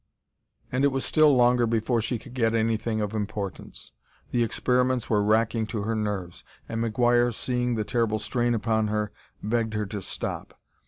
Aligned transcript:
And 0.71 0.83
it 0.83 0.87
was 0.87 1.05
still 1.05 1.31
longer 1.35 1.67
before 1.67 2.01
she 2.01 2.17
could 2.17 2.33
get 2.33 2.55
anything 2.55 3.01
of 3.01 3.13
importance. 3.13 3.91
The 4.31 4.41
experiments 4.41 5.11
were 5.11 5.21
racking 5.21 5.67
to 5.67 5.83
her 5.83 5.93
nerves, 5.93 6.43
and 6.67 6.83
McGuire, 6.83 7.31
seeing 7.31 7.75
the 7.75 7.83
terrible 7.83 8.17
strain 8.17 8.55
upon 8.55 8.87
her, 8.87 9.11
begged 9.43 9.75
her 9.75 9.85
to 9.85 10.01
stop. 10.01 10.59